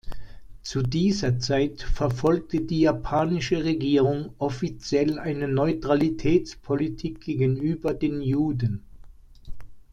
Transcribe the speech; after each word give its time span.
Zu 0.63 0.81
dieser 0.81 1.37
Zeit 1.37 1.83
verfolgte 1.83 2.61
die 2.61 2.79
japanische 2.79 3.63
Regierung 3.63 4.33
offiziell 4.39 5.19
eine 5.19 5.47
Neutralitätspolitik 5.47 7.21
gegenüber 7.23 7.93
den 7.93 8.19
Juden. 8.19 8.83